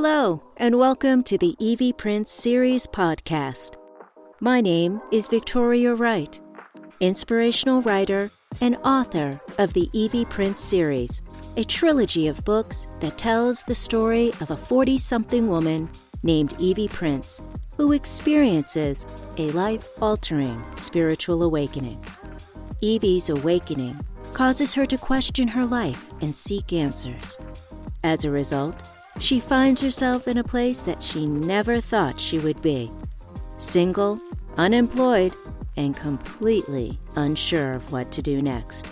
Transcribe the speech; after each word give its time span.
Hello, 0.00 0.40
and 0.58 0.78
welcome 0.78 1.24
to 1.24 1.36
the 1.36 1.56
Evie 1.58 1.92
Prince 1.92 2.30
Series 2.30 2.86
podcast. 2.86 3.74
My 4.38 4.60
name 4.60 5.02
is 5.10 5.26
Victoria 5.26 5.92
Wright, 5.92 6.40
inspirational 7.00 7.82
writer 7.82 8.30
and 8.60 8.76
author 8.84 9.40
of 9.58 9.72
the 9.72 9.90
Evie 9.92 10.24
Prince 10.24 10.60
series, 10.60 11.20
a 11.56 11.64
trilogy 11.64 12.28
of 12.28 12.44
books 12.44 12.86
that 13.00 13.18
tells 13.18 13.64
the 13.64 13.74
story 13.74 14.30
of 14.40 14.52
a 14.52 14.56
40 14.56 14.98
something 14.98 15.48
woman 15.48 15.90
named 16.22 16.54
Evie 16.60 16.86
Prince 16.86 17.42
who 17.76 17.90
experiences 17.90 19.04
a 19.36 19.50
life 19.50 19.88
altering 20.00 20.64
spiritual 20.76 21.42
awakening. 21.42 22.00
Evie's 22.82 23.30
awakening 23.30 23.98
causes 24.32 24.74
her 24.74 24.86
to 24.86 24.96
question 24.96 25.48
her 25.48 25.64
life 25.64 26.12
and 26.20 26.36
seek 26.36 26.72
answers. 26.72 27.36
As 28.04 28.24
a 28.24 28.30
result, 28.30 28.80
she 29.18 29.40
finds 29.40 29.80
herself 29.80 30.28
in 30.28 30.38
a 30.38 30.44
place 30.44 30.78
that 30.80 31.02
she 31.02 31.26
never 31.26 31.80
thought 31.80 32.20
she 32.20 32.38
would 32.38 32.60
be 32.62 32.90
single, 33.56 34.20
unemployed, 34.56 35.34
and 35.76 35.96
completely 35.96 36.98
unsure 37.16 37.72
of 37.72 37.90
what 37.92 38.12
to 38.12 38.22
do 38.22 38.40
next. 38.40 38.86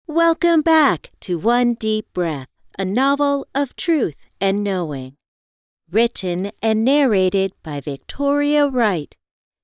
Welcome 0.06 0.60
back 0.62 1.10
to 1.20 1.38
One 1.38 1.74
Deep 1.74 2.06
Breath, 2.12 2.48
a 2.78 2.84
novel 2.84 3.46
of 3.54 3.74
truth 3.74 4.26
and 4.40 4.62
knowing. 4.62 5.16
Written 5.90 6.52
and 6.62 6.84
narrated 6.84 7.52
by 7.62 7.80
Victoria 7.80 8.68
Wright. 8.68 9.16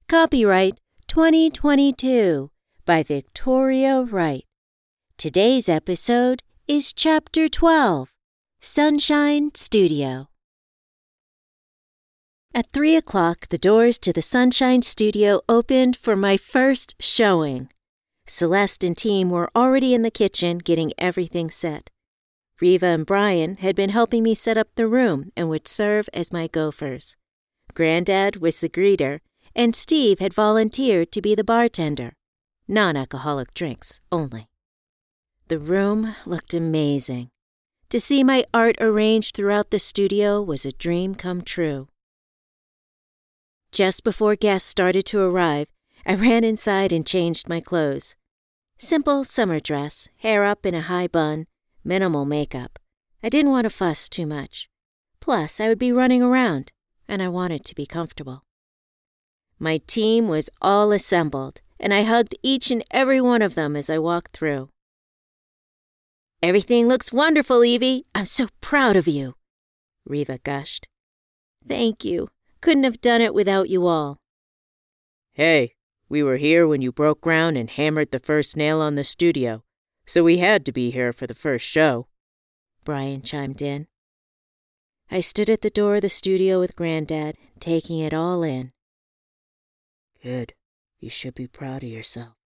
Copyright 0.08 0.80
2022 1.06 2.50
by 2.84 3.04
Victoria 3.04 4.02
Wright. 4.02 4.44
Today's 5.16 5.68
episode 5.68 6.42
is 6.70 6.92
Chapter 6.92 7.48
12 7.48 8.14
Sunshine 8.60 9.50
Studio. 9.56 10.28
At 12.54 12.70
three 12.70 12.94
o'clock, 12.94 13.48
the 13.48 13.58
doors 13.58 13.98
to 13.98 14.12
the 14.12 14.22
Sunshine 14.22 14.82
Studio 14.82 15.40
opened 15.48 15.96
for 15.96 16.14
my 16.14 16.36
first 16.36 16.94
showing. 17.00 17.70
Celeste 18.24 18.84
and 18.84 18.96
team 18.96 19.30
were 19.30 19.50
already 19.56 19.94
in 19.94 20.02
the 20.02 20.12
kitchen 20.12 20.58
getting 20.58 20.92
everything 20.96 21.50
set. 21.50 21.90
Riva 22.60 22.86
and 22.86 23.04
Brian 23.04 23.56
had 23.56 23.74
been 23.74 23.90
helping 23.90 24.22
me 24.22 24.36
set 24.36 24.56
up 24.56 24.68
the 24.76 24.86
room 24.86 25.32
and 25.36 25.48
would 25.48 25.66
serve 25.66 26.08
as 26.14 26.32
my 26.32 26.46
gophers. 26.46 27.16
Granddad 27.74 28.36
was 28.36 28.60
the 28.60 28.68
greeter, 28.68 29.18
and 29.56 29.74
Steve 29.74 30.20
had 30.20 30.32
volunteered 30.32 31.10
to 31.10 31.20
be 31.20 31.34
the 31.34 31.42
bartender. 31.42 32.12
Non 32.68 32.96
alcoholic 32.96 33.54
drinks 33.54 34.00
only. 34.12 34.49
The 35.50 35.58
room 35.58 36.14
looked 36.26 36.54
amazing. 36.54 37.28
To 37.88 37.98
see 37.98 38.22
my 38.22 38.44
art 38.54 38.76
arranged 38.80 39.34
throughout 39.34 39.72
the 39.72 39.80
studio 39.80 40.40
was 40.40 40.64
a 40.64 40.70
dream 40.70 41.16
come 41.16 41.42
true. 41.42 41.88
Just 43.72 44.04
before 44.04 44.36
guests 44.36 44.68
started 44.68 45.04
to 45.06 45.18
arrive, 45.18 45.66
I 46.06 46.14
ran 46.14 46.44
inside 46.44 46.92
and 46.92 47.04
changed 47.04 47.48
my 47.48 47.58
clothes. 47.58 48.14
Simple 48.78 49.24
summer 49.24 49.58
dress, 49.58 50.08
hair 50.18 50.44
up 50.44 50.64
in 50.64 50.76
a 50.76 50.82
high 50.82 51.08
bun, 51.08 51.48
minimal 51.82 52.24
makeup. 52.24 52.78
I 53.20 53.28
didn't 53.28 53.50
want 53.50 53.64
to 53.64 53.70
fuss 53.70 54.08
too 54.08 54.26
much. 54.26 54.68
Plus, 55.18 55.60
I 55.60 55.66
would 55.66 55.80
be 55.80 55.90
running 55.90 56.22
around, 56.22 56.70
and 57.08 57.20
I 57.20 57.26
wanted 57.26 57.64
to 57.64 57.74
be 57.74 57.86
comfortable. 57.86 58.44
My 59.58 59.78
team 59.88 60.28
was 60.28 60.48
all 60.62 60.92
assembled, 60.92 61.60
and 61.80 61.92
I 61.92 62.04
hugged 62.04 62.36
each 62.40 62.70
and 62.70 62.84
every 62.92 63.20
one 63.20 63.42
of 63.42 63.56
them 63.56 63.74
as 63.74 63.90
I 63.90 63.98
walked 63.98 64.36
through. 64.36 64.70
Everything 66.42 66.88
looks 66.88 67.12
wonderful, 67.12 67.62
Evie. 67.64 68.06
I'm 68.14 68.24
so 68.24 68.48
proud 68.62 68.96
of 68.96 69.06
you, 69.06 69.34
Riva 70.06 70.38
gushed. 70.38 70.88
Thank 71.68 72.02
you. 72.02 72.28
Couldn't 72.62 72.84
have 72.84 73.02
done 73.02 73.20
it 73.20 73.34
without 73.34 73.68
you 73.68 73.86
all. 73.86 74.18
Hey, 75.32 75.74
we 76.08 76.22
were 76.22 76.38
here 76.38 76.66
when 76.66 76.80
you 76.80 76.92
broke 76.92 77.20
ground 77.20 77.58
and 77.58 77.68
hammered 77.68 78.10
the 78.10 78.18
first 78.18 78.56
nail 78.56 78.80
on 78.80 78.94
the 78.94 79.04
studio, 79.04 79.64
so 80.06 80.24
we 80.24 80.38
had 80.38 80.64
to 80.64 80.72
be 80.72 80.90
here 80.90 81.12
for 81.12 81.26
the 81.26 81.34
first 81.34 81.66
show. 81.66 82.06
Brian 82.84 83.20
chimed 83.20 83.60
in. 83.60 83.86
I 85.10 85.20
stood 85.20 85.50
at 85.50 85.60
the 85.60 85.68
door 85.68 85.96
of 85.96 86.02
the 86.02 86.08
studio 86.08 86.58
with 86.58 86.74
Granddad, 86.74 87.36
taking 87.58 87.98
it 87.98 88.14
all 88.14 88.42
in. 88.42 88.72
Good. 90.22 90.54
You 90.98 91.10
should 91.10 91.34
be 91.34 91.46
proud 91.46 91.82
of 91.82 91.90
yourself. 91.90 92.39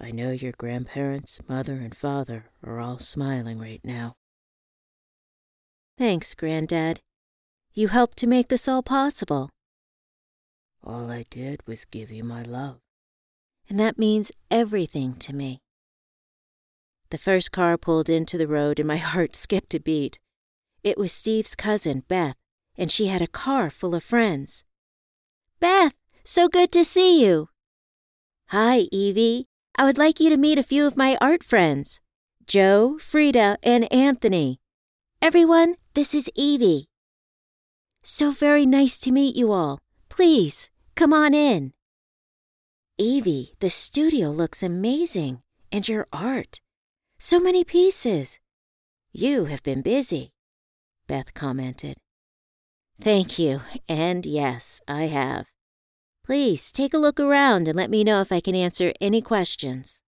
I 0.00 0.12
know 0.12 0.30
your 0.30 0.52
grandparents, 0.52 1.40
mother, 1.48 1.74
and 1.74 1.94
father 1.94 2.46
are 2.64 2.78
all 2.78 2.98
smiling 2.98 3.58
right 3.58 3.80
now. 3.82 4.14
Thanks, 5.96 6.34
Granddad. 6.34 7.00
You 7.74 7.88
helped 7.88 8.16
to 8.18 8.28
make 8.28 8.48
this 8.48 8.68
all 8.68 8.82
possible. 8.82 9.50
All 10.84 11.10
I 11.10 11.24
did 11.28 11.66
was 11.66 11.84
give 11.84 12.10
you 12.10 12.22
my 12.22 12.42
love. 12.42 12.78
And 13.68 13.78
that 13.80 13.98
means 13.98 14.30
everything 14.50 15.14
to 15.16 15.34
me. 15.34 15.60
The 17.10 17.18
first 17.18 17.50
car 17.50 17.76
pulled 17.76 18.08
into 18.08 18.38
the 18.38 18.46
road 18.46 18.78
and 18.78 18.86
my 18.86 18.96
heart 18.98 19.34
skipped 19.44 19.74
a 19.74 19.80
beat. 19.80 20.20
It 20.84 20.96
was 20.96 21.12
Steve's 21.12 21.56
cousin, 21.56 22.04
Beth, 22.06 22.36
and 22.76 22.92
she 22.92 23.08
had 23.08 23.20
a 23.20 23.26
car 23.26 23.68
full 23.68 23.96
of 23.96 24.04
friends. 24.04 24.62
Beth, 25.58 25.94
so 26.22 26.46
good 26.46 26.70
to 26.72 26.84
see 26.84 27.24
you. 27.24 27.48
Hi, 28.50 28.86
Evie. 28.92 29.48
I 29.80 29.84
would 29.84 29.96
like 29.96 30.18
you 30.18 30.28
to 30.28 30.36
meet 30.36 30.58
a 30.58 30.64
few 30.64 30.88
of 30.88 30.96
my 30.96 31.16
art 31.20 31.44
friends 31.44 32.00
Joe, 32.48 32.98
Frida, 32.98 33.58
and 33.62 33.90
Anthony. 33.92 34.58
Everyone, 35.22 35.76
this 35.94 36.14
is 36.16 36.28
Evie. 36.34 36.88
So 38.02 38.32
very 38.32 38.66
nice 38.66 38.98
to 38.98 39.12
meet 39.12 39.36
you 39.36 39.52
all. 39.52 39.78
Please, 40.08 40.70
come 40.96 41.12
on 41.12 41.32
in. 41.32 41.74
Evie, 42.98 43.52
the 43.60 43.70
studio 43.70 44.30
looks 44.30 44.64
amazing, 44.64 45.42
and 45.70 45.86
your 45.86 46.08
art. 46.12 46.60
So 47.20 47.38
many 47.38 47.62
pieces. 47.62 48.40
You 49.12 49.44
have 49.44 49.62
been 49.62 49.82
busy, 49.82 50.32
Beth 51.06 51.34
commented. 51.34 51.98
Thank 53.00 53.38
you, 53.38 53.60
and 53.88 54.26
yes, 54.26 54.80
I 54.88 55.04
have. 55.04 55.46
Please 56.28 56.70
take 56.70 56.92
a 56.92 56.98
look 56.98 57.18
around 57.18 57.68
and 57.68 57.74
let 57.74 57.88
me 57.88 58.04
know 58.04 58.20
if 58.20 58.30
I 58.30 58.40
can 58.40 58.54
answer 58.54 58.92
any 59.00 59.22
questions. 59.22 60.02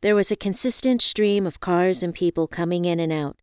There 0.00 0.14
was 0.14 0.30
a 0.30 0.36
consistent 0.36 1.02
stream 1.02 1.46
of 1.46 1.60
cars 1.60 2.02
and 2.02 2.14
people 2.14 2.46
coming 2.46 2.86
in 2.86 3.00
and 3.00 3.12
out. 3.12 3.36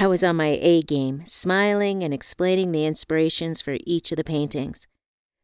I 0.00 0.06
was 0.06 0.24
on 0.24 0.36
my 0.36 0.58
A 0.62 0.80
game, 0.80 1.26
smiling 1.26 2.02
and 2.02 2.14
explaining 2.14 2.72
the 2.72 2.86
inspirations 2.86 3.60
for 3.60 3.76
each 3.84 4.12
of 4.12 4.16
the 4.16 4.24
paintings. 4.24 4.86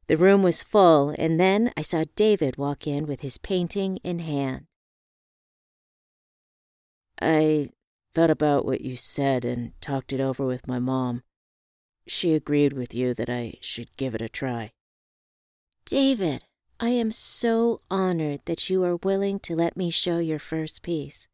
The 0.07 0.17
room 0.17 0.43
was 0.43 0.63
full, 0.63 1.15
and 1.19 1.39
then 1.39 1.73
I 1.77 1.83
saw 1.83 2.05
David 2.17 2.57
walk 2.57 2.87
in 2.87 3.07
with 3.07 3.21
his 3.21 3.37
painting 3.37 3.99
in 3.99 4.21
hand. 4.21 4.65
I 7.21 7.69
thought 8.15 8.31
about 8.31 8.65
what 8.65 8.81
you 8.81 8.97
said 8.97 9.45
and 9.45 9.79
talked 9.83 10.11
it 10.11 10.23
over 10.23 10.47
with 10.47 10.67
my 10.67 10.79
mom 10.79 11.23
she 12.11 12.35
agreed 12.35 12.73
with 12.73 12.93
you 12.93 13.15
that 13.15 13.31
I 13.31 13.55
should 13.61 13.97
give 13.97 14.15
it 14.15 14.21
a 14.21 14.29
try. 14.29 14.73
David, 15.85 16.43
I 16.81 16.89
am 16.89 17.13
so 17.13 17.83
honored 17.89 18.41
that 18.47 18.69
you 18.69 18.83
are 18.83 18.97
willing 18.97 19.39
to 19.41 19.55
let 19.55 19.77
me 19.77 19.91
show 19.91 20.19
your 20.19 20.41
first 20.41 20.83
piece. 20.83 21.29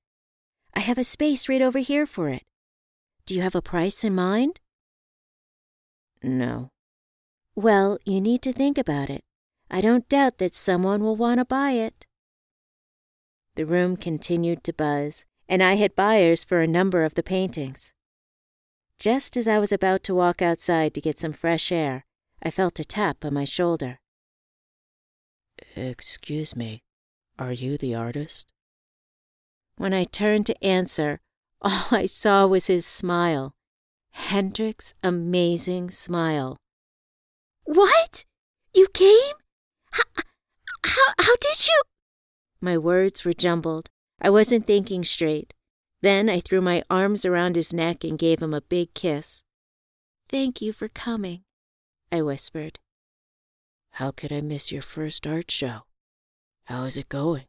I 0.74 0.80
have 0.80 0.98
a 0.98 1.04
space 1.04 1.48
right 1.48 1.62
over 1.62 1.78
here 1.78 2.06
for 2.06 2.28
it. 2.28 2.42
Do 3.24 3.34
you 3.34 3.40
have 3.40 3.54
a 3.54 3.62
price 3.62 4.04
in 4.04 4.14
mind? 4.14 4.60
No. 6.22 6.68
Well, 7.54 7.98
you 8.04 8.20
need 8.20 8.42
to 8.42 8.52
think 8.52 8.76
about 8.76 9.08
it. 9.08 9.22
I 9.70 9.80
don't 9.80 10.08
doubt 10.10 10.36
that 10.38 10.54
someone 10.54 11.02
will 11.02 11.16
want 11.16 11.38
to 11.38 11.46
buy 11.46 11.72
it. 11.72 12.06
The 13.54 13.64
room 13.64 13.96
continued 13.96 14.62
to 14.64 14.74
buzz, 14.74 15.24
and 15.48 15.62
I 15.62 15.74
had 15.76 15.96
buyers 15.96 16.44
for 16.44 16.60
a 16.60 16.66
number 16.66 17.02
of 17.02 17.14
the 17.14 17.22
paintings. 17.22 17.94
Just 18.98 19.36
as 19.36 19.46
I 19.46 19.58
was 19.58 19.72
about 19.72 20.02
to 20.04 20.14
walk 20.14 20.40
outside 20.40 20.94
to 20.94 21.00
get 21.00 21.18
some 21.18 21.32
fresh 21.32 21.70
air, 21.70 22.04
I 22.42 22.50
felt 22.50 22.80
a 22.80 22.84
tap 22.84 23.24
on 23.24 23.34
my 23.34 23.44
shoulder. 23.44 23.98
Excuse 25.74 26.56
me, 26.56 26.82
are 27.38 27.52
you 27.52 27.76
the 27.76 27.94
artist? 27.94 28.52
When 29.76 29.92
I 29.92 30.04
turned 30.04 30.46
to 30.46 30.64
answer, 30.64 31.20
All 31.62 31.86
I 31.90 32.06
saw 32.06 32.46
was 32.46 32.66
his 32.66 32.86
smile. 32.86 33.54
Hendrik's 34.12 34.94
amazing 35.02 35.90
smile. 35.90 36.56
What? 37.64 38.24
You 38.74 38.86
came? 38.92 39.36
How, 39.90 40.02
how, 40.84 41.12
how 41.18 41.36
did 41.40 41.66
you? 41.66 41.82
My 42.60 42.78
words 42.78 43.24
were 43.24 43.32
jumbled. 43.32 43.88
I 44.20 44.30
wasn't 44.30 44.66
thinking 44.66 45.04
straight. 45.04 45.54
Then 46.02 46.28
I 46.28 46.40
threw 46.40 46.60
my 46.60 46.82
arms 46.90 47.24
around 47.24 47.56
his 47.56 47.72
neck 47.72 48.04
and 48.04 48.18
gave 48.18 48.40
him 48.40 48.54
a 48.54 48.60
big 48.60 48.94
kiss. 48.94 49.42
Thank 50.28 50.60
you 50.60 50.72
for 50.72 50.88
coming, 50.88 51.42
I 52.12 52.22
whispered. 52.22 52.78
How 53.92 54.10
could 54.10 54.32
I 54.32 54.40
miss 54.40 54.70
your 54.70 54.82
first 54.82 55.26
art 55.26 55.50
show? 55.50 55.82
How 56.64 56.84
is 56.84 56.98
it 56.98 57.08
going? 57.08 57.44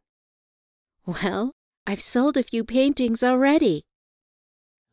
Well, 1.05 1.51
I've 1.85 2.01
sold 2.01 2.37
a 2.37 2.43
few 2.43 2.63
paintings 2.63 3.23
already. 3.23 3.83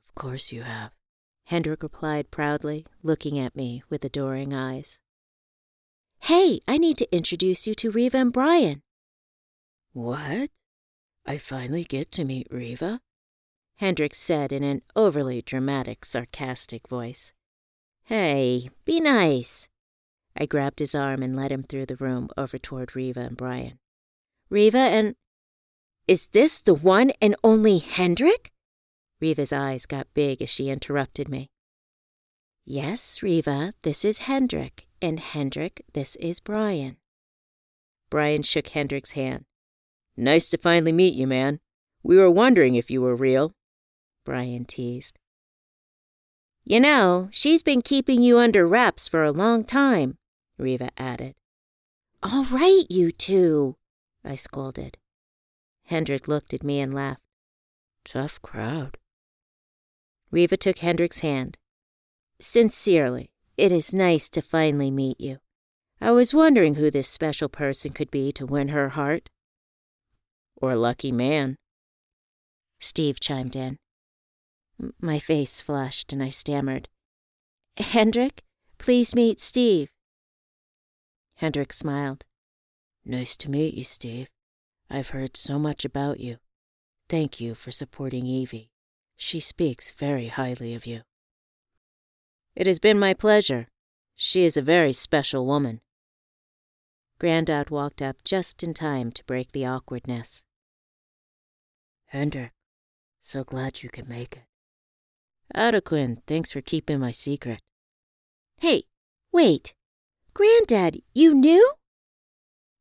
Of 0.09 0.15
course 0.15 0.53
you 0.53 0.63
have, 0.63 0.93
Hendrik 1.47 1.83
replied 1.83 2.31
proudly, 2.31 2.87
looking 3.03 3.39
at 3.39 3.55
me 3.55 3.83
with 3.89 4.05
adoring 4.05 4.55
eyes. 4.55 4.99
Hey, 6.21 6.61
I 6.67 6.79
need 6.79 6.97
to 6.99 7.15
introduce 7.15 7.67
you 7.67 7.75
to 7.75 7.91
Riva 7.91 8.17
and 8.17 8.33
Brian. 8.33 8.81
What? 9.93 10.51
I 11.27 11.39
finally 11.39 11.85
get 11.85 12.11
to 12.13 12.25
meet 12.25 12.49
Riva? 12.51 13.01
Hendrik 13.79 14.15
said 14.15 14.53
in 14.53 14.63
an 14.63 14.83
overly 14.95 15.43
dramatic, 15.43 16.05
sarcastic 16.05 16.89
voice. 16.89 17.33
Hey, 18.05 18.69
be 18.85 19.01
nice. 19.01 19.69
I 20.37 20.47
grabbed 20.47 20.79
his 20.79 20.95
arm 20.95 21.23
and 21.23 21.37
led 21.37 21.51
him 21.51 21.63
through 21.63 21.87
the 21.87 21.97
room 21.97 22.29
over 22.37 22.59
toward 22.59 22.95
Riva 22.95 23.21
and 23.21 23.37
Brian. 23.37 23.79
Riva 24.51 24.79
and. 24.79 25.17
Is 26.07 26.29
this 26.29 26.61
the 26.61 26.75
one 26.75 27.13
and 27.21 27.35
only 27.43 27.79
Hendrik? 27.79 28.53
Riva's 29.21 29.53
eyes 29.53 29.87
got 29.87 30.13
big 30.13 30.43
as 30.43 30.51
she 30.51 30.69
interrupted 30.69 31.29
me. 31.29 31.51
Yes, 32.67 33.23
Riva, 33.23 33.73
this 33.83 34.05
is 34.05 34.19
Hendrik, 34.19 34.87
and 35.01 35.19
Hendrik, 35.19 35.83
this 35.95 36.17
is 36.17 36.41
Brian. 36.41 36.97
Brian 38.11 38.43
shook 38.43 38.69
Hendrik's 38.69 39.13
hand. 39.13 39.45
Nice 40.17 40.49
to 40.51 40.59
finally 40.59 40.93
meet 40.93 41.15
you, 41.15 41.27
man. 41.27 41.61
We 42.03 42.17
were 42.17 42.31
wondering 42.31 42.75
if 42.75 42.91
you 42.91 43.01
were 43.01 43.17
real. 43.17 43.55
Brian 44.25 44.65
teased. 44.65 45.19
You 46.65 46.81
know, 46.81 47.29
she's 47.31 47.63
been 47.63 47.83
keeping 47.83 48.23
you 48.23 48.39
under 48.39 48.67
wraps 48.67 49.07
for 49.07 49.23
a 49.23 49.33
long 49.33 49.65
time, 49.65 50.17
Riva 50.57 50.91
added. 50.97 51.35
All 52.23 52.45
right, 52.45 52.85
you 52.89 53.13
two, 53.13 53.77
I 54.25 54.35
scolded. 54.35 54.97
Hendrik 55.85 56.27
looked 56.27 56.55
at 56.55 56.65
me 56.65 56.81
and 56.81 56.95
laughed. 56.95 57.21
Tough 58.05 58.41
crowd. 58.41 58.97
Riva 60.31 60.57
took 60.57 60.79
Hendrik's 60.79 61.21
hand. 61.21 61.59
Sincerely, 62.41 63.31
it 63.59 63.71
is 63.71 63.93
nice 63.93 64.29
to 64.31 64.41
finally 64.41 64.91
meet 64.91 65.21
you. 65.21 65.39
I 66.01 66.11
was 66.13 66.35
wondering 66.35 66.77
who 66.77 66.91
this 66.91 67.09
special 67.09 67.49
person 67.49 67.93
could 67.93 68.11
be 68.11 68.33
to 68.33 68.47
win 68.47 68.69
her 68.69 68.91
heart. 68.91 69.29
Or 70.57 70.75
lucky 70.77 71.13
man. 71.13 71.57
Steve 72.81 73.21
chimed 73.21 73.55
in. 73.55 73.79
My 75.01 75.19
face 75.19 75.61
flushed 75.61 76.13
and 76.13 76.23
I 76.23 76.29
stammered. 76.29 76.89
Hendrik, 77.77 78.43
please 78.79 79.15
meet 79.15 79.41
Steve. 79.41 79.89
Hendrik 81.37 81.73
smiled. 81.73 82.25
Nice 83.05 83.37
to 83.39 83.51
meet 83.51 83.75
you, 83.75 83.85
Steve. 83.85 84.29
I've 84.91 85.11
heard 85.11 85.37
so 85.37 85.59
much 85.59 85.85
about 85.85 86.21
you. 86.21 86.39
Thank 87.09 87.41
you 87.41 87.55
for 87.55 87.71
supporting 87.71 88.27
Evie. 88.27 88.71
She 89.17 89.41
speaks 89.41 89.93
very 89.93 90.29
highly 90.29 90.75
of 90.75 90.87
you. 90.87 91.03
It 92.57 92.67
has 92.67 92.79
been 92.79 92.99
my 92.99 93.15
pleasure. 93.15 93.69
She 94.15 94.45
is 94.45 94.57
a 94.57 94.63
very 94.63 94.93
special 94.93 95.47
woman. 95.47 95.81
Grandad 97.19 97.71
walked 97.71 98.03
up 98.03 98.25
just 98.25 98.63
in 98.63 98.75
time 98.75 99.11
to 99.13 99.25
break 99.25 99.53
the 99.53 99.67
awkwardness. 99.67 100.45
Hendrik, 102.07 102.53
so 103.23 103.45
glad 103.45 103.83
you 103.83 103.89
could 103.89 104.09
make 104.09 104.37
it. 104.37 104.43
Adequin, 105.53 106.23
thanks 106.27 106.53
for 106.53 106.61
keeping 106.61 106.99
my 106.99 107.11
secret. 107.11 107.61
Hey, 108.59 108.85
wait. 109.33 109.75
Grandad, 110.33 111.01
you 111.13 111.35
knew? 111.35 111.75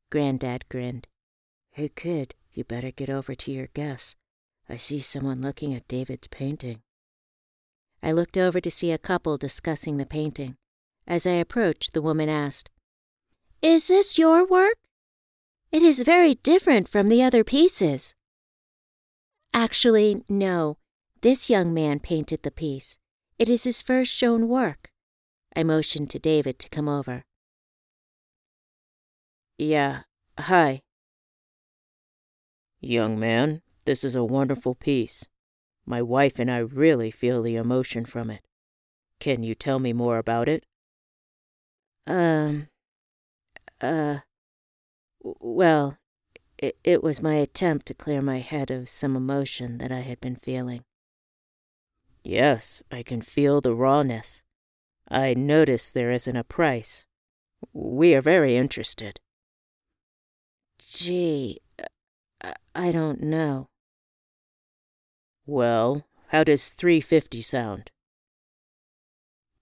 Grandad 0.10 0.68
grinned. 0.70 1.08
Hey, 1.72 1.90
kid, 1.90 2.34
you 2.54 2.64
better 2.64 2.92
get 2.92 3.10
over 3.10 3.36
to 3.36 3.52
your 3.52 3.68
guests. 3.74 4.16
I 4.70 4.78
see 4.78 5.00
someone 5.00 5.42
looking 5.42 5.74
at 5.74 5.88
David's 5.88 6.28
painting. 6.28 6.82
I 8.02 8.12
looked 8.12 8.38
over 8.38 8.60
to 8.60 8.72
see 8.72 8.92
a 8.92 8.98
couple 8.98 9.38
discussing 9.38 9.98
the 9.98 10.06
painting. 10.06 10.56
As 11.08 11.28
I 11.28 11.32
approached, 11.32 11.94
the 11.94 12.02
woman 12.02 12.30
asked, 12.30 12.70
Is 13.62 13.88
this 13.88 14.18
your 14.18 14.46
work? 14.46 14.78
It 15.72 15.82
is 15.82 16.04
very 16.04 16.36
different 16.36 16.88
from 16.88 17.08
the 17.08 17.24
other 17.24 17.44
pieces. 17.44 18.14
Actually, 19.54 20.24
no. 20.30 20.78
This 21.24 21.50
young 21.50 21.74
man 21.74 22.02
painted 22.02 22.44
the 22.44 22.52
piece. 22.52 23.00
It 23.40 23.48
is 23.48 23.64
his 23.64 23.82
first 23.82 24.12
shown 24.12 24.50
work. 24.50 24.92
I 25.56 25.64
motioned 25.64 26.10
to 26.10 26.20
David 26.20 26.60
to 26.60 26.68
come 26.68 26.90
over. 26.90 27.24
Yeah, 29.58 30.02
hi. 30.38 30.82
Young 32.82 33.18
man, 33.18 33.62
this 33.86 34.04
is 34.04 34.16
a 34.16 34.26
wonderful 34.26 34.76
piece. 34.76 35.30
My 35.86 36.02
wife 36.02 36.40
and 36.40 36.52
I 36.52 36.58
really 36.58 37.10
feel 37.10 37.42
the 37.42 37.56
emotion 37.56 38.04
from 38.04 38.30
it. 38.30 38.42
Can 39.22 39.44
you 39.44 39.56
tell 39.56 39.80
me 39.80 39.94
more 39.94 40.18
about 40.18 40.50
it? 40.50 40.66
Um, 42.06 42.68
uh, 43.80 44.18
well, 45.22 45.98
it, 46.58 46.78
it 46.84 47.02
was 47.02 47.22
my 47.22 47.36
attempt 47.36 47.86
to 47.86 47.94
clear 47.94 48.22
my 48.22 48.40
head 48.40 48.70
of 48.70 48.90
some 48.90 49.16
emotion 49.16 49.78
that 49.78 49.90
I 49.90 50.02
had 50.02 50.20
been 50.20 50.36
feeling. 50.36 50.84
Yes, 52.24 52.82
I 52.92 53.04
can 53.04 53.22
feel 53.22 53.62
the 53.62 53.76
rawness. 53.76 54.42
I 55.10 55.34
notice 55.34 55.92
there 55.92 56.12
isn't 56.12 56.36
a 56.36 56.44
price. 56.44 57.06
We 57.74 58.16
are 58.16 58.22
very 58.22 58.56
interested. 58.56 59.20
Gee, 60.80 61.60
I 62.76 62.92
don't 62.92 63.22
know. 63.22 63.70
Well, 65.46 66.06
how 66.30 66.44
does 66.44 66.72
350 66.72 67.42
sound? 67.42 67.92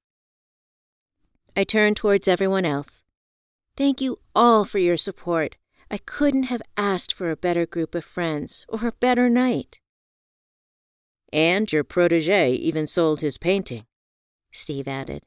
I 1.56 1.64
turned 1.64 1.98
towards 1.98 2.28
everyone 2.28 2.66
else. 2.66 3.04
Thank 3.76 4.02
you 4.02 4.20
all 4.36 4.66
for 4.66 4.80
your 4.80 4.98
support. 4.98 5.56
I 5.92 5.98
couldn't 5.98 6.44
have 6.44 6.62
asked 6.78 7.14
for 7.14 7.32
a 7.32 7.36
better 7.36 7.66
group 7.66 7.96
of 7.96 8.06
friends 8.06 8.66
or 8.68 8.88
a 8.88 8.92
better 8.92 9.30
night. 9.30 9.80
And 11.32 11.72
your 11.72 11.84
protege 11.84 12.52
even 12.54 12.88
sold 12.88 13.22
his 13.22 13.38
painting, 13.38 13.86
Steve 14.52 14.88
added. 14.88 15.24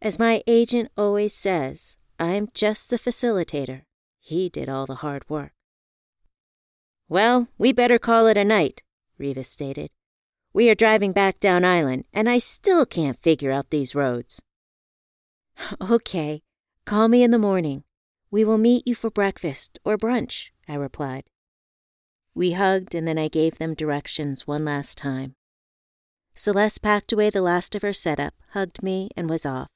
As 0.00 0.18
my 0.18 0.42
agent 0.46 0.90
always 0.96 1.34
says, 1.34 1.96
I'm 2.18 2.48
just 2.54 2.90
the 2.90 2.98
facilitator. 2.98 3.82
He 4.20 4.48
did 4.48 4.68
all 4.68 4.86
the 4.86 4.96
hard 4.96 5.28
work. 5.28 5.52
Well, 7.08 7.48
we 7.58 7.72
better 7.72 7.98
call 7.98 8.26
it 8.26 8.36
a 8.36 8.44
night, 8.44 8.82
Riva 9.18 9.44
stated. 9.44 9.90
We 10.52 10.70
are 10.70 10.74
driving 10.74 11.12
back 11.12 11.40
down 11.40 11.64
island, 11.64 12.04
and 12.12 12.28
I 12.28 12.38
still 12.38 12.86
can't 12.86 13.20
figure 13.22 13.50
out 13.50 13.70
these 13.70 13.94
roads. 13.94 14.40
Okay, 15.90 16.42
call 16.84 17.08
me 17.08 17.22
in 17.22 17.30
the 17.30 17.38
morning. 17.38 17.84
We 18.30 18.44
will 18.44 18.58
meet 18.58 18.86
you 18.86 18.94
for 18.94 19.10
breakfast 19.10 19.78
or 19.84 19.96
brunch, 19.96 20.50
I 20.68 20.74
replied. 20.74 21.24
We 22.34 22.52
hugged, 22.52 22.94
and 22.94 23.06
then 23.06 23.18
I 23.18 23.28
gave 23.28 23.58
them 23.58 23.74
directions 23.74 24.46
one 24.46 24.64
last 24.64 24.98
time. 24.98 25.34
Celeste 26.34 26.82
packed 26.82 27.12
away 27.12 27.30
the 27.30 27.42
last 27.42 27.76
of 27.76 27.82
her 27.82 27.92
setup, 27.92 28.34
hugged 28.50 28.82
me, 28.82 29.08
and 29.16 29.30
was 29.30 29.46
off. 29.46 29.68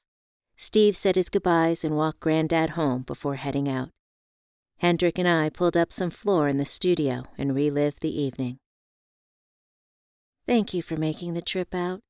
Steve 0.56 0.96
said 0.96 1.14
his 1.14 1.28
goodbyes 1.28 1.84
and 1.84 1.96
walked 1.96 2.18
Granddad 2.18 2.70
home 2.70 3.02
before 3.02 3.36
heading 3.36 3.68
out. 3.68 3.90
Hendrik 4.78 5.18
and 5.18 5.28
I 5.28 5.50
pulled 5.50 5.76
up 5.76 5.92
some 5.92 6.10
floor 6.10 6.48
in 6.48 6.56
the 6.56 6.64
studio 6.64 7.26
and 7.36 7.54
relived 7.54 8.00
the 8.00 8.20
evening. 8.20 8.58
Thank 10.48 10.74
you 10.74 10.82
for 10.82 10.96
making 10.96 11.34
the 11.34 11.42
trip 11.42 11.74
out. 11.74 12.00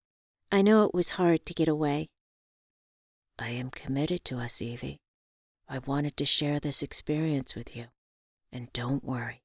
I 0.50 0.62
know 0.62 0.84
it 0.84 0.94
was 0.94 1.10
hard 1.10 1.44
to 1.44 1.54
get 1.54 1.68
away. 1.68 2.08
I 3.38 3.50
am 3.50 3.70
committed 3.70 4.24
to 4.26 4.38
us, 4.38 4.60
Evie. 4.60 5.00
I 5.68 5.78
wanted 5.78 6.16
to 6.16 6.24
share 6.24 6.58
this 6.58 6.82
experience 6.82 7.54
with 7.54 7.76
you. 7.76 7.86
And 8.50 8.72
don't 8.72 9.04
worry, 9.04 9.42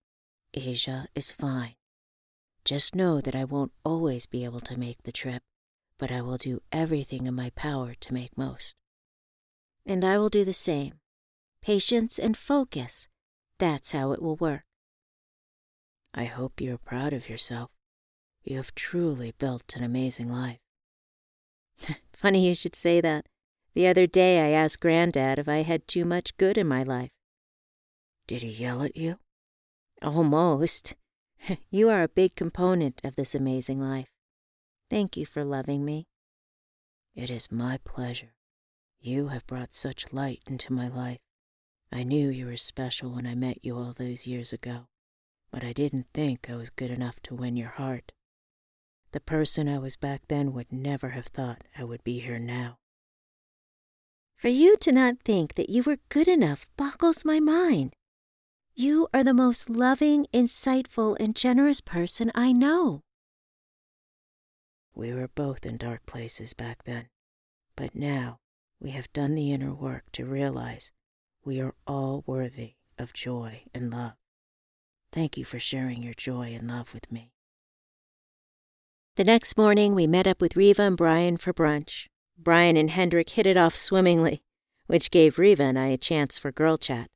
Asia 0.54 1.08
is 1.14 1.32
fine. 1.32 1.76
Just 2.66 2.96
know 2.96 3.20
that 3.20 3.36
I 3.36 3.44
won't 3.44 3.74
always 3.84 4.26
be 4.26 4.46
able 4.46 4.62
to 4.62 4.80
make 4.80 5.04
the 5.04 5.12
trip, 5.12 5.44
but 6.00 6.12
I 6.12 6.22
will 6.22 6.38
do 6.38 6.62
everything 6.72 7.28
in 7.28 7.34
my 7.36 7.50
power 7.52 7.94
to 8.00 8.14
make 8.14 8.38
most. 8.38 8.76
And 9.86 10.06
I 10.06 10.18
will 10.18 10.30
do 10.30 10.46
the 10.46 10.54
same. 10.54 10.94
Patience 11.62 12.18
and 12.18 12.38
focus. 12.38 13.10
That's 13.60 13.92
how 13.92 14.14
it 14.14 14.22
will 14.22 14.38
work. 14.38 14.64
I 16.14 16.26
hope 16.26 16.62
you 16.62 16.74
are 16.74 16.78
proud 16.78 17.12
of 17.12 17.30
yourself. 17.30 17.70
You 18.44 18.58
have 18.58 18.76
truly 18.76 19.34
built 19.38 19.76
an 19.76 19.84
amazing 19.84 20.32
life. 20.32 20.60
Funny 22.14 22.48
you 22.48 22.56
should 22.56 22.76
say 22.76 23.02
that. 23.02 23.26
The 23.74 23.88
other 23.88 24.06
day 24.06 24.39
I 24.39 24.58
asked 24.58 24.82
Granddad 24.82 25.39
if 25.39 25.50
I 25.50 25.63
had 25.63 25.88
too 25.88 26.06
much 26.06 26.38
good 26.38 26.58
in 26.58 26.68
my 26.68 26.84
life. 26.84 27.10
Did 28.27 28.44
he 28.44 28.50
yell 28.50 28.84
at 28.84 28.96
you? 28.96 29.20
Almost. 30.01 30.96
You 31.70 31.89
are 31.89 32.03
a 32.03 32.08
big 32.08 32.36
component 32.36 33.01
of 33.03 33.18
this 33.18 33.36
amazing 33.36 33.82
life. 33.82 34.08
Thank 34.89 35.18
you 35.18 35.25
for 35.25 35.44
loving 35.44 35.84
me. 35.84 36.08
It 37.15 37.30
is 37.30 37.51
my 37.51 37.80
pleasure. 37.84 38.34
You 39.01 39.27
have 39.27 39.46
brought 39.46 39.74
such 39.74 40.13
light 40.13 40.39
into 40.48 40.72
my 40.72 40.88
life. 40.88 41.20
I 41.92 42.03
knew 42.03 42.30
you 42.30 42.46
were 42.46 42.56
special 42.56 43.10
when 43.10 43.27
I 43.27 43.36
met 43.36 43.65
you 43.65 43.77
all 43.77 43.92
those 43.92 44.25
years 44.25 44.53
ago, 44.53 44.88
but 45.51 45.65
I 45.65 45.74
didn't 45.74 46.08
think 46.13 46.50
I 46.50 46.56
was 46.56 46.70
good 46.70 46.92
enough 46.92 47.20
to 47.24 47.36
win 47.36 47.58
your 47.58 47.70
heart. 47.72 48.13
The 49.12 49.20
person 49.20 49.68
I 49.68 49.80
was 49.80 49.98
back 49.98 50.22
then 50.30 50.53
would 50.53 50.72
never 50.72 51.10
have 51.10 51.25
thought 51.27 51.65
I 51.77 51.84
would 51.84 52.06
be 52.06 52.20
here 52.20 52.39
now. 52.39 52.80
For 54.44 54.50
you 54.50 54.76
to 54.82 54.92
not 54.92 55.22
think 55.24 55.56
that 55.56 55.70
you 55.70 55.84
were 55.84 56.00
good 56.10 56.28
enough 56.28 56.68
boggles 56.76 57.24
my 57.24 57.40
mind. 57.40 57.94
You 58.76 59.08
are 59.14 59.24
the 59.24 59.34
most 59.34 59.70
loving, 59.70 60.26
insightful, 60.34 61.16
and 61.18 61.34
generous 61.34 61.80
person 61.80 62.30
I 62.36 62.52
know. 62.52 63.04
We 64.94 65.14
were 65.14 65.30
both 65.30 65.66
in 65.66 65.78
dark 65.78 66.06
places 66.06 66.54
back 66.54 66.84
then, 66.84 67.06
but 67.78 67.96
now 67.96 68.36
we 68.82 68.90
have 68.90 69.14
done 69.14 69.36
the 69.36 69.54
inner 69.54 69.74
work 69.74 70.12
to 70.12 70.26
realize 70.26 70.92
we 71.46 71.62
are 71.62 71.74
all 71.88 72.26
worthy 72.28 72.74
of 73.00 73.14
joy 73.14 73.64
and 73.74 73.92
love. 73.92 74.16
Thank 75.14 75.38
you 75.38 75.46
for 75.46 75.58
sharing 75.58 76.04
your 76.04 76.16
joy 76.16 76.54
and 76.54 76.70
love 76.70 76.94
with 76.94 77.10
me. 77.10 77.32
The 79.16 79.24
next 79.24 79.58
morning, 79.58 79.96
we 79.96 80.06
met 80.06 80.28
up 80.28 80.42
with 80.42 80.58
Riva 80.58 80.82
and 80.82 80.98
Brian 80.98 81.38
for 81.38 81.54
brunch. 81.54 82.08
Brian 82.38 82.78
and 82.78 82.90
Hendrik 82.90 83.30
hit 83.32 83.46
it 83.46 83.58
off 83.58 83.75
swimmingly, 83.75 84.44
which 84.88 85.12
gave 85.12 85.40
Riva 85.40 85.63
and 85.63 85.80
I 85.80 85.88
a 85.88 85.98
chance 85.98 86.38
for 86.38 86.52
girl 86.52 86.78
chat. 86.78 87.10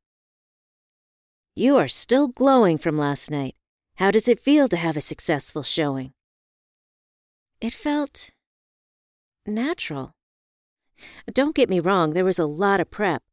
You 1.55 1.77
are 1.77 1.87
still 1.87 2.27
glowing 2.27 2.77
from 2.77 2.97
last 2.97 3.31
night. 3.31 3.55
How 3.95 4.11
does 4.11 4.27
it 4.27 4.39
feel 4.39 4.67
to 4.67 4.77
have 4.77 4.95
a 4.95 5.01
successful 5.01 5.63
showing? 5.63 6.13
It 7.59 7.73
felt 7.73 8.29
natural. 9.45 10.13
Don't 11.31 11.55
get 11.55 11.69
me 11.69 11.79
wrong, 11.79 12.11
there 12.11 12.25
was 12.25 12.39
a 12.39 12.45
lot 12.45 12.79
of 12.79 12.91
prep, 12.91 13.23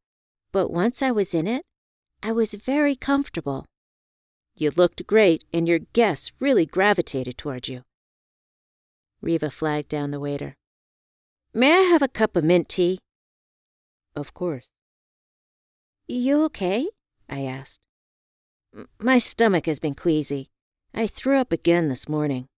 but 0.51 0.71
once 0.71 1.01
I 1.01 1.11
was 1.11 1.33
in 1.33 1.47
it, 1.47 1.63
I 2.23 2.31
was 2.31 2.55
very 2.55 2.95
comfortable. 2.95 3.65
You 4.55 4.71
looked 4.75 5.05
great, 5.05 5.43
and 5.53 5.67
your 5.67 5.79
guests 5.79 6.31
really 6.39 6.65
gravitated 6.65 7.37
toward 7.37 7.67
you. 7.67 7.83
Riva 9.21 9.51
flagged 9.51 9.89
down 9.89 10.11
the 10.11 10.19
waiter. 10.19 10.55
May 11.57 11.71
I 11.71 11.81
have 11.83 12.01
a 12.01 12.09
cup 12.09 12.35
of 12.35 12.43
mint 12.43 12.67
tea? 12.67 12.99
Of 14.13 14.33
course. 14.33 14.73
You 16.05 16.43
okay? 16.43 16.89
I 17.29 17.45
asked. 17.45 17.87
My 18.99 19.19
stomach 19.19 19.65
has 19.65 19.79
been 19.79 19.95
queasy. 19.95 20.49
I 20.93 21.07
threw 21.07 21.39
up 21.39 21.53
again 21.53 21.87
this 21.87 22.09
morning. 22.09 22.49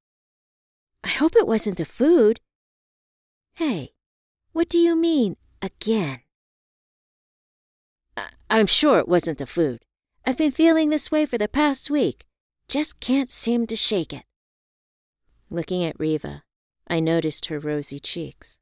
I 1.03 1.09
hope 1.09 1.35
it 1.35 1.45
wasn't 1.45 1.77
the 1.77 1.85
food. 1.85 2.39
Hey, 3.53 3.91
what 4.51 4.67
do 4.67 4.79
you 4.79 4.95
mean, 4.95 5.37
again? 5.61 6.21
I- 8.17 8.31
I'm 8.49 8.65
sure 8.65 8.97
it 8.97 9.07
wasn't 9.07 9.37
the 9.37 9.45
food. 9.45 9.85
I've 10.25 10.37
been 10.37 10.51
feeling 10.51 10.89
this 10.89 11.11
way 11.11 11.27
for 11.27 11.37
the 11.37 11.47
past 11.47 11.91
week. 11.91 12.25
Just 12.67 12.99
can't 12.99 13.29
seem 13.29 13.67
to 13.67 13.75
shake 13.75 14.11
it. 14.11 14.23
Looking 15.51 15.83
at 15.83 15.99
Riva, 15.99 16.41
I 16.87 16.99
noticed 16.99 17.45
her 17.45 17.59
rosy 17.59 17.99
cheeks. 17.99 18.57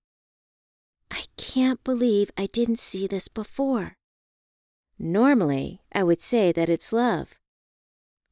I 1.12 1.24
can't 1.38 1.84
believe 1.84 2.32
I 2.38 2.48
didn't 2.48 2.80
see 2.80 3.08
this 3.08 3.28
before. 3.28 3.98
Normally, 4.98 5.82
I 5.94 6.04
would 6.04 6.22
say 6.22 6.52
that 6.52 6.70
it's 6.70 6.94
love 6.94 7.38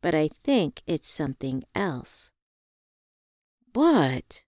but 0.03 0.13
I 0.13 0.27
think 0.27 0.81
it's 0.85 1.07
something 1.07 1.63
else. 1.73 2.33
What? 3.71 4.43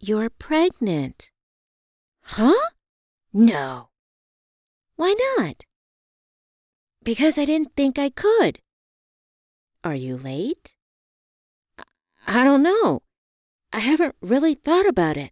You're 0.00 0.28
pregnant. 0.28 1.30
Huh? 2.24 2.70
No. 3.32 3.90
Why 4.96 5.14
not? 5.38 5.64
Because 7.02 7.38
I 7.38 7.44
didn't 7.44 7.76
think 7.76 7.96
I 7.96 8.10
could. 8.10 8.58
Are 9.84 9.94
you 9.94 10.16
late? 10.16 10.74
I 12.26 12.42
don't 12.42 12.64
know. 12.64 13.02
I 13.72 13.78
haven't 13.78 14.16
really 14.20 14.54
thought 14.54 14.86
about 14.86 15.16
it. 15.16 15.30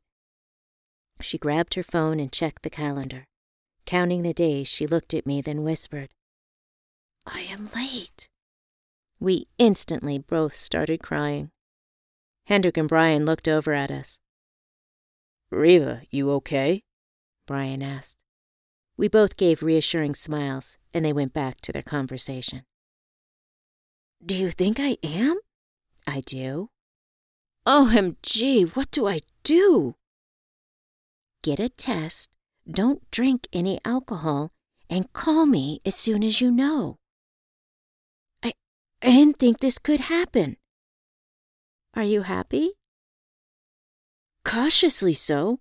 She 1.20 1.38
grabbed 1.38 1.74
her 1.74 1.82
phone 1.82 2.20
and 2.20 2.32
checked 2.32 2.62
the 2.62 2.70
calendar. 2.70 3.26
Counting 3.86 4.22
the 4.22 4.34
days, 4.34 4.68
she 4.68 4.86
looked 4.86 5.14
at 5.14 5.26
me, 5.26 5.40
then 5.40 5.62
whispered, 5.62 6.10
I 7.26 7.40
am 7.40 7.68
late. 7.74 8.28
We 9.20 9.48
instantly 9.58 10.18
both 10.18 10.54
started 10.54 11.02
crying. 11.02 11.50
Hendrik 12.46 12.76
and 12.76 12.88
Brian 12.88 13.24
looked 13.24 13.48
over 13.48 13.72
at 13.74 13.90
us. 13.90 14.18
Riva, 15.50 16.02
you 16.10 16.30
okay? 16.32 16.82
Brian 17.46 17.82
asked. 17.82 18.18
We 18.96 19.08
both 19.08 19.36
gave 19.36 19.62
reassuring 19.62 20.14
smiles, 20.14 20.78
and 20.92 21.04
they 21.04 21.12
went 21.12 21.32
back 21.32 21.60
to 21.62 21.72
their 21.72 21.82
conversation. 21.82 22.64
Do 24.24 24.34
you 24.34 24.50
think 24.50 24.78
I 24.80 24.98
am? 25.02 25.38
I 26.06 26.20
do. 26.20 26.70
OMG, 27.66 28.74
what 28.74 28.90
do 28.90 29.06
I 29.06 29.20
do? 29.44 29.94
Get 31.42 31.60
a 31.60 31.68
test, 31.68 32.30
don't 32.68 33.08
drink 33.10 33.46
any 33.52 33.80
alcohol, 33.84 34.50
and 34.90 35.12
call 35.12 35.46
me 35.46 35.80
as 35.84 35.94
soon 35.94 36.24
as 36.24 36.40
you 36.40 36.50
know. 36.50 36.98
I 38.42 38.54
I 39.02 39.10
didn't 39.10 39.38
think 39.38 39.60
this 39.60 39.78
could 39.78 40.00
happen. 40.00 40.56
Are 41.94 42.04
you 42.04 42.22
happy? 42.22 42.72
Cautiously 44.44 45.14
so. 45.14 45.60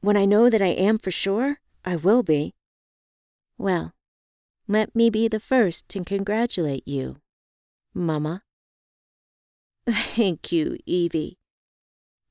When 0.00 0.16
I 0.16 0.24
know 0.24 0.48
that 0.48 0.62
I 0.62 0.68
am 0.68 0.98
for 0.98 1.10
sure, 1.10 1.60
I 1.84 1.96
will 1.96 2.22
be. 2.22 2.54
Well, 3.58 3.92
let 4.68 4.94
me 4.94 5.10
be 5.10 5.28
the 5.28 5.40
first 5.40 5.88
to 5.90 6.04
congratulate 6.04 6.86
you, 6.86 7.16
Mama. 7.94 8.42
Thank 9.86 10.52
you, 10.52 10.78
Evie. 10.86 11.38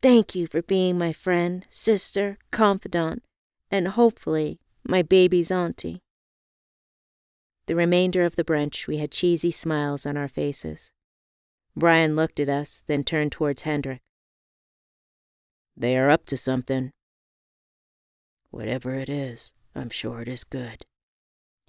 Thank 0.05 0.35
you 0.35 0.45
for 0.45 0.61
being 0.61 0.99
my 0.99 1.11
friend, 1.11 1.65
sister, 1.67 2.37
confidant, 2.51 3.23
and 3.71 3.87
hopefully 3.87 4.59
my 4.87 5.01
baby's 5.01 5.49
auntie. 5.49 6.03
The 7.65 7.75
remainder 7.75 8.23
of 8.23 8.35
the 8.35 8.43
brunch, 8.43 8.85
we 8.85 8.97
had 8.97 9.09
cheesy 9.09 9.49
smiles 9.49 10.05
on 10.05 10.15
our 10.15 10.27
faces. 10.27 10.91
Brian 11.75 12.15
looked 12.15 12.39
at 12.39 12.49
us, 12.49 12.83
then 12.85 13.03
turned 13.03 13.31
towards 13.31 13.63
Hendrik. 13.63 14.01
They 15.75 15.97
are 15.97 16.11
up 16.11 16.27
to 16.27 16.37
something. 16.37 16.91
Whatever 18.51 18.93
it 18.93 19.09
is, 19.09 19.53
I'm 19.73 19.89
sure 19.89 20.21
it 20.21 20.27
is 20.27 20.43
good, 20.43 20.85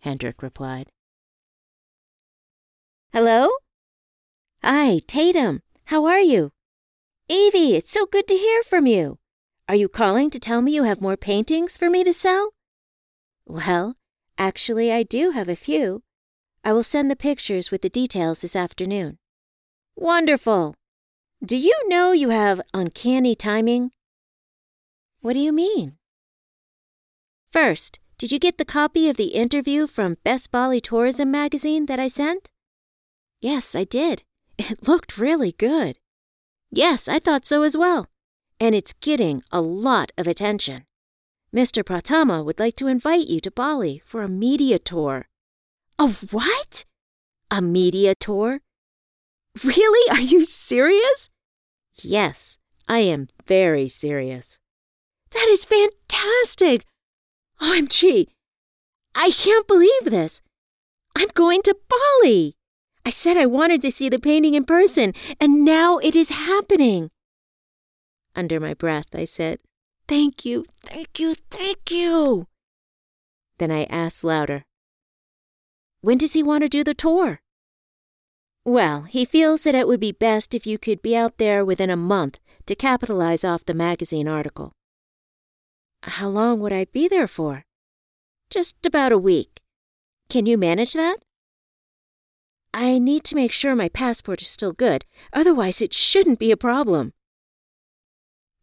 Hendrik 0.02 0.42
replied. 0.42 0.90
Hello? 3.14 3.48
Hi, 4.62 4.98
Tatum. 5.06 5.62
How 5.86 6.04
are 6.04 6.20
you? 6.20 6.52
Evie, 7.28 7.74
it's 7.74 7.90
so 7.90 8.06
good 8.06 8.28
to 8.28 8.34
hear 8.34 8.62
from 8.62 8.86
you. 8.86 9.18
Are 9.68 9.74
you 9.74 9.88
calling 9.88 10.30
to 10.30 10.38
tell 10.38 10.62
me 10.62 10.72
you 10.72 10.84
have 10.84 11.00
more 11.00 11.16
paintings 11.16 11.76
for 11.76 11.90
me 11.90 12.04
to 12.04 12.12
sell? 12.12 12.50
Well, 13.44 13.96
actually, 14.38 14.92
I 14.92 15.02
do 15.02 15.32
have 15.32 15.48
a 15.48 15.56
few. 15.56 16.04
I 16.62 16.72
will 16.72 16.84
send 16.84 17.10
the 17.10 17.16
pictures 17.16 17.72
with 17.72 17.82
the 17.82 17.88
details 17.88 18.42
this 18.42 18.54
afternoon. 18.54 19.18
Wonderful! 19.96 20.76
Do 21.44 21.56
you 21.56 21.74
know 21.88 22.12
you 22.12 22.28
have 22.28 22.60
uncanny 22.72 23.34
timing? 23.34 23.90
What 25.20 25.32
do 25.32 25.40
you 25.40 25.52
mean? 25.52 25.96
First, 27.50 27.98
did 28.18 28.30
you 28.30 28.38
get 28.38 28.56
the 28.56 28.64
copy 28.64 29.08
of 29.08 29.16
the 29.16 29.34
interview 29.34 29.88
from 29.88 30.18
Best 30.22 30.52
Bali 30.52 30.80
Tourism 30.80 31.32
magazine 31.32 31.86
that 31.86 31.98
I 31.98 32.06
sent? 32.06 32.50
Yes, 33.40 33.74
I 33.74 33.82
did. 33.82 34.22
It 34.58 34.86
looked 34.86 35.18
really 35.18 35.52
good. 35.52 35.98
Yes, 36.70 37.08
I 37.08 37.18
thought 37.18 37.46
so 37.46 37.62
as 37.62 37.76
well. 37.76 38.08
And 38.58 38.74
it's 38.74 38.92
getting 38.92 39.42
a 39.52 39.60
lot 39.60 40.12
of 40.16 40.26
attention. 40.26 40.84
Mr. 41.54 41.82
Pratama 41.84 42.44
would 42.44 42.58
like 42.58 42.76
to 42.76 42.86
invite 42.86 43.28
you 43.28 43.40
to 43.40 43.50
Bali 43.50 44.02
for 44.04 44.22
a 44.22 44.28
media 44.28 44.78
tour. 44.78 45.28
A 45.98 46.08
what? 46.08 46.84
A 47.50 47.62
media 47.62 48.14
tour? 48.14 48.60
Really? 49.64 50.10
Are 50.10 50.20
you 50.20 50.44
serious? 50.44 51.30
Yes, 51.94 52.58
I 52.88 52.98
am 52.98 53.28
very 53.46 53.88
serious. 53.88 54.58
That 55.30 55.48
is 55.48 55.64
fantastic! 55.64 56.84
OMG! 57.60 58.26
I 59.14 59.30
can't 59.30 59.66
believe 59.66 60.04
this! 60.04 60.42
I'm 61.16 61.28
going 61.34 61.62
to 61.62 61.76
Bali! 61.88 62.55
I 63.06 63.10
said 63.10 63.36
I 63.36 63.46
wanted 63.46 63.82
to 63.82 63.92
see 63.92 64.08
the 64.08 64.18
painting 64.18 64.54
in 64.54 64.64
person, 64.64 65.14
and 65.40 65.64
now 65.64 65.98
it 65.98 66.16
is 66.16 66.30
happening. 66.30 67.12
Under 68.34 68.58
my 68.58 68.74
breath, 68.74 69.14
I 69.14 69.24
said, 69.24 69.60
Thank 70.08 70.44
you, 70.44 70.64
thank 70.82 71.20
you, 71.20 71.36
thank 71.48 71.92
you. 71.92 72.48
Then 73.58 73.70
I 73.70 73.84
asked 73.84 74.24
louder, 74.24 74.64
When 76.00 76.18
does 76.18 76.32
he 76.32 76.42
want 76.42 76.62
to 76.64 76.68
do 76.68 76.82
the 76.82 76.94
tour? 76.94 77.38
Well, 78.64 79.02
he 79.02 79.24
feels 79.24 79.62
that 79.62 79.76
it 79.76 79.86
would 79.86 80.00
be 80.00 80.10
best 80.10 80.52
if 80.52 80.66
you 80.66 80.76
could 80.76 81.00
be 81.00 81.16
out 81.16 81.38
there 81.38 81.64
within 81.64 81.90
a 81.90 81.96
month 81.96 82.40
to 82.66 82.74
capitalize 82.74 83.44
off 83.44 83.64
the 83.64 83.72
magazine 83.72 84.26
article. 84.26 84.72
How 86.02 86.28
long 86.28 86.58
would 86.58 86.72
I 86.72 86.86
be 86.86 87.06
there 87.06 87.28
for? 87.28 87.62
Just 88.50 88.84
about 88.84 89.12
a 89.12 89.18
week. 89.18 89.60
Can 90.28 90.44
you 90.44 90.58
manage 90.58 90.94
that? 90.94 91.18
I 92.78 92.98
need 92.98 93.24
to 93.24 93.34
make 93.34 93.52
sure 93.52 93.74
my 93.74 93.88
passport 93.88 94.42
is 94.42 94.48
still 94.48 94.74
good, 94.74 95.06
otherwise, 95.32 95.80
it 95.80 95.94
shouldn't 95.94 96.38
be 96.38 96.52
a 96.52 96.58
problem. 96.58 97.14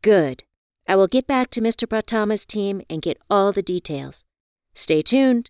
Good. 0.04 0.44
I 0.88 0.96
will 0.96 1.08
get 1.08 1.26
back 1.26 1.50
to 1.50 1.62
Mr. 1.62 1.88
Pratama's 1.88 2.46
team 2.46 2.84
and 2.92 3.02
get 3.02 3.18
all 3.28 3.52
the 3.52 3.64
details. 3.64 4.24
Stay 4.76 5.02
tuned. 5.02 5.50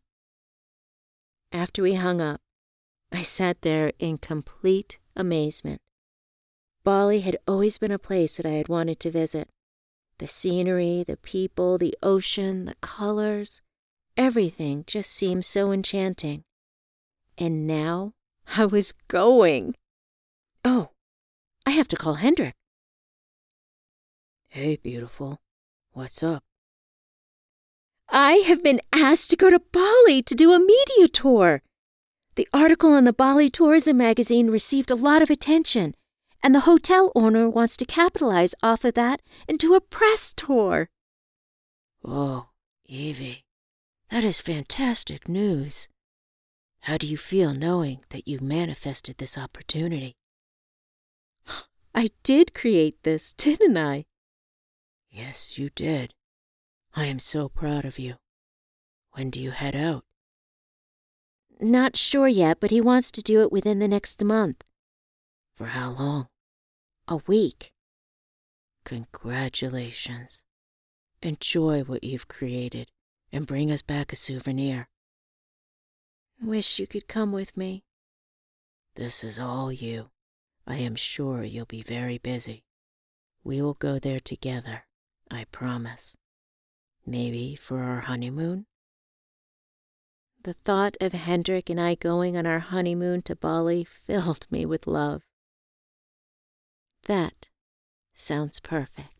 After 1.51 1.83
we 1.83 1.95
hung 1.95 2.21
up, 2.21 2.39
I 3.11 3.21
sat 3.21 3.63
there 3.63 3.91
in 3.99 4.17
complete 4.17 4.97
amazement. 5.13 5.81
Bali 6.85 7.19
had 7.19 7.35
always 7.45 7.77
been 7.77 7.91
a 7.91 7.99
place 7.99 8.37
that 8.37 8.45
I 8.45 8.51
had 8.51 8.69
wanted 8.69 8.97
to 9.01 9.11
visit. 9.11 9.49
The 10.19 10.27
scenery, 10.27 11.03
the 11.05 11.17
people, 11.17 11.77
the 11.77 11.97
ocean, 12.01 12.63
the 12.63 12.75
colors, 12.75 13.61
everything 14.15 14.85
just 14.87 15.11
seemed 15.11 15.43
so 15.43 15.73
enchanting. 15.73 16.45
And 17.37 17.67
now 17.67 18.13
I 18.55 18.65
was 18.65 18.93
going. 19.07 19.75
Oh, 20.63 20.89
I 21.65 21.71
have 21.71 21.87
to 21.89 21.95
call 21.95 22.15
Hendrik. 22.15 22.53
Hey, 24.47 24.75
beautiful. 24.75 25.39
What's 25.93 26.21
up? 26.21 26.43
I 28.09 28.43
have 28.45 28.63
been 28.63 28.81
asked 28.91 29.29
to 29.31 29.35
go 29.35 29.49
to 29.49 29.59
Bali 29.59 30.21
to 30.21 30.35
do 30.35 30.53
a 30.53 30.59
media 30.59 31.07
tour. 31.07 31.63
The 32.35 32.47
article 32.53 32.95
in 32.95 33.05
the 33.05 33.13
Bali 33.13 33.49
Tourism 33.49 33.97
magazine 33.97 34.49
received 34.49 34.91
a 34.91 34.95
lot 34.95 35.21
of 35.21 35.29
attention, 35.29 35.95
and 36.43 36.53
the 36.53 36.61
hotel 36.61 37.11
owner 37.15 37.49
wants 37.49 37.77
to 37.77 37.85
capitalize 37.85 38.53
off 38.61 38.83
of 38.83 38.93
that 38.95 39.21
and 39.47 39.57
do 39.57 39.73
a 39.73 39.81
press 39.81 40.33
tour. 40.33 40.89
Oh, 42.05 42.49
Evie, 42.85 43.45
that 44.11 44.23
is 44.23 44.41
fantastic 44.41 45.27
news. 45.29 45.87
How 46.83 46.97
do 46.97 47.07
you 47.07 47.15
feel 47.15 47.53
knowing 47.53 48.01
that 48.09 48.27
you 48.27 48.39
manifested 48.41 49.17
this 49.17 49.37
opportunity? 49.37 50.17
I 51.95 52.09
did 52.23 52.53
create 52.53 53.01
this, 53.03 53.31
didn't 53.37 53.77
I? 53.77 54.03
Yes, 55.09 55.57
you 55.57 55.69
did. 55.69 56.13
I 56.93 57.05
am 57.05 57.19
so 57.19 57.47
proud 57.47 57.85
of 57.85 57.99
you. 57.99 58.15
When 59.13 59.29
do 59.29 59.39
you 59.39 59.51
head 59.51 59.77
out? 59.77 60.03
Not 61.61 61.95
sure 61.95 62.27
yet, 62.27 62.59
but 62.59 62.71
he 62.71 62.81
wants 62.81 63.11
to 63.11 63.21
do 63.21 63.41
it 63.43 63.51
within 63.51 63.79
the 63.79 63.87
next 63.87 64.21
month. 64.21 64.65
For 65.55 65.67
how 65.67 65.91
long? 65.91 66.27
A 67.07 67.17
week. 67.27 67.71
Congratulations. 68.83 70.43
Enjoy 71.21 71.83
what 71.83 72.03
you've 72.03 72.27
created 72.27 72.91
and 73.31 73.47
bring 73.47 73.71
us 73.71 73.81
back 73.81 74.11
a 74.11 74.17
souvenir. 74.17 74.89
Wish 76.43 76.77
you 76.77 76.87
could 76.87 77.07
come 77.07 77.31
with 77.31 77.55
me. 77.55 77.85
This 78.95 79.23
is 79.23 79.39
all 79.39 79.71
you. 79.71 80.09
I 80.67 80.75
am 80.75 80.95
sure 80.95 81.41
you'll 81.43 81.65
be 81.65 81.81
very 81.81 82.17
busy. 82.17 82.65
We 83.45 83.61
will 83.61 83.75
go 83.75 83.97
there 83.97 84.19
together, 84.19 84.85
I 85.31 85.45
promise. 85.45 86.17
Maybe 87.05 87.55
for 87.55 87.81
our 87.81 88.01
honeymoon? 88.01 88.65
The 90.43 90.55
thought 90.65 90.97
of 90.99 91.13
Hendrik 91.13 91.69
and 91.69 91.79
I 91.79 91.95
going 91.95 92.35
on 92.35 92.45
our 92.45 92.59
honeymoon 92.59 93.21
to 93.23 93.37
Bali 93.37 93.85
filled 93.85 94.45
me 94.51 94.65
with 94.65 94.85
love. 94.85 95.23
That 97.05 97.47
sounds 98.13 98.59
perfect. 98.59 99.12